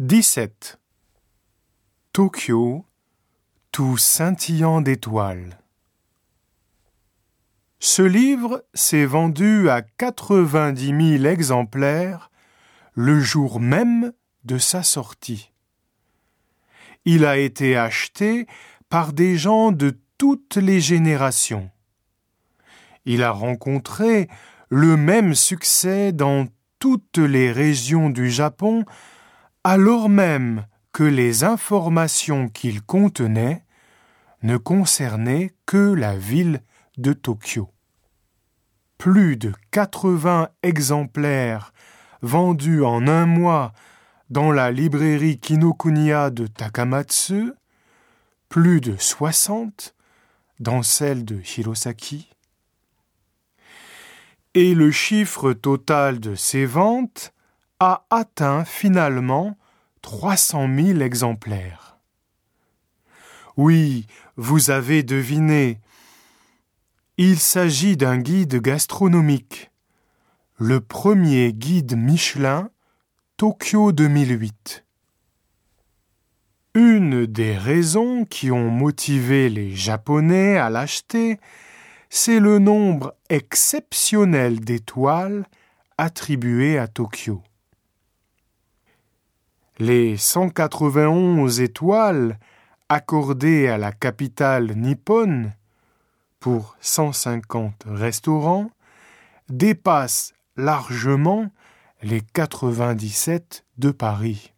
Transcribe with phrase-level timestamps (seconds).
[0.00, 0.80] 17.
[2.14, 2.86] Tokyo,
[3.70, 5.58] tout scintillant d'étoiles.
[7.80, 12.30] Ce livre s'est vendu à 90 000 exemplaires
[12.94, 15.52] le jour même de sa sortie.
[17.04, 18.46] Il a été acheté
[18.88, 21.70] par des gens de toutes les générations.
[23.04, 24.28] Il a rencontré
[24.70, 26.46] le même succès dans
[26.78, 28.86] toutes les régions du Japon
[29.64, 33.64] alors même que les informations qu'il contenait
[34.42, 36.62] ne concernaient que la ville
[36.96, 37.70] de Tokyo.
[38.98, 41.72] Plus de 80 exemplaires
[42.22, 43.72] vendus en un mois
[44.30, 47.52] dans la librairie Kinokuniya de Takamatsu,
[48.48, 49.94] plus de 60
[50.58, 52.30] dans celle de Hirosaki.
[54.54, 57.32] Et le chiffre total de ces ventes
[57.80, 59.56] a atteint finalement
[60.02, 61.98] 300 000 exemplaires.
[63.56, 65.80] Oui, vous avez deviné.
[67.16, 69.70] Il s'agit d'un guide gastronomique,
[70.58, 72.70] le premier guide Michelin
[73.38, 74.84] Tokyo 2008.
[76.74, 81.40] Une des raisons qui ont motivé les Japonais à l'acheter,
[82.10, 85.46] c'est le nombre exceptionnel d'étoiles
[85.96, 87.42] attribuées à Tokyo.
[89.80, 92.38] Les 191 étoiles
[92.90, 95.54] accordées à la capitale nippone
[96.38, 98.70] pour 150 restaurants
[99.48, 101.50] dépassent largement
[102.02, 104.52] les 97 de Paris.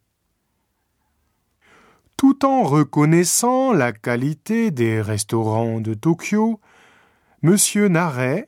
[2.17, 6.59] Tout en reconnaissant la qualité des restaurants de Tokyo,
[7.43, 7.55] M.
[7.87, 8.45] Naret,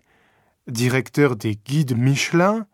[0.67, 2.67] directeur des guides Michelin,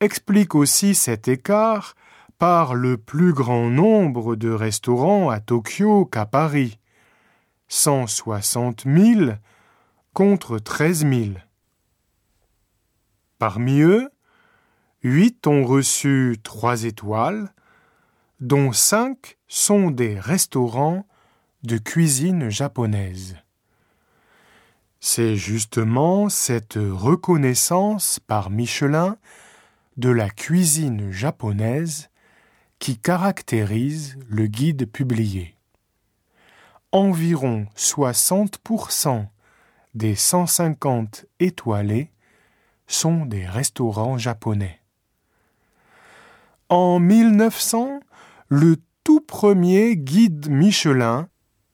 [0.00, 1.94] explique aussi cet écart
[2.38, 6.78] par le plus grand nombre de restaurants à Tokyo qu'à Paris,
[7.68, 9.32] 160 000
[10.12, 11.24] contre 13 000.
[13.38, 14.10] Parmi eux,
[15.02, 17.52] huit ont reçu trois étoiles,
[18.40, 21.06] dont cinq sont des restaurants
[21.62, 23.36] de cuisine japonaise.
[25.00, 29.16] C'est justement cette reconnaissance par Michelin
[29.96, 32.10] de la cuisine japonaise
[32.78, 35.56] qui caractérise le guide publié.
[36.92, 39.26] Environ 60%
[39.94, 42.10] des 150 étoilés
[42.86, 44.80] sont des restaurants japonais.
[46.68, 48.00] En 1900,
[48.48, 51.28] le tout premier guide Michelin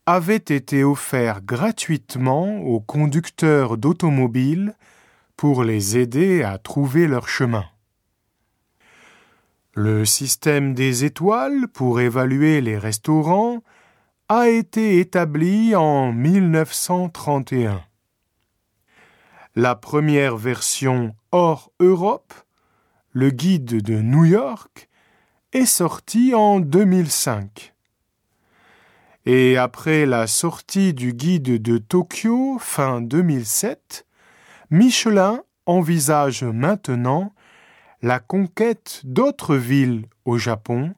[0.06, 4.74] avait été offert gratuitement aux conducteurs d'automobiles
[5.36, 7.64] pour les aider à trouver leur chemin.
[9.74, 13.62] Le système des étoiles pour évaluer les restaurants
[14.28, 17.82] a été établi en 1931.
[19.56, 22.34] La première version hors Europe,
[23.12, 24.90] le guide de New York,
[25.54, 27.72] est sortie en 2005.
[29.24, 34.04] Et après la sortie du guide de Tokyo fin 2007,
[34.70, 37.32] Michelin envisage maintenant
[38.02, 40.94] la conquête d'autres villes au Japon,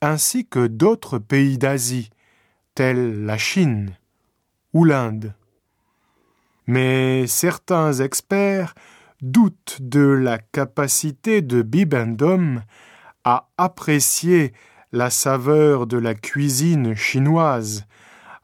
[0.00, 2.10] ainsi que d'autres pays d'Asie,
[2.74, 3.96] tels la Chine
[4.72, 5.34] ou l'Inde.
[6.66, 8.74] Mais certains experts
[9.22, 12.62] doutent de la capacité de Bibendum
[13.24, 14.52] à apprécier
[14.92, 17.86] la saveur de la cuisine chinoise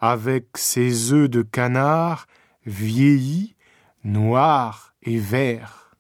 [0.01, 2.27] avec ses œufs de canard
[2.67, 3.55] vieillis,
[4.03, 5.92] noirs et verts.